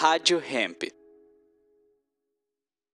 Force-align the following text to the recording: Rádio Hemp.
Rádio 0.00 0.40
Hemp. 0.40 0.99